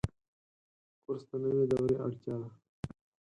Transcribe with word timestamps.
کورس 1.03 1.23
د 1.29 1.31
نوي 1.43 1.65
دورې 1.71 1.95
اړتیا 2.05 2.35
ده. 2.41 2.49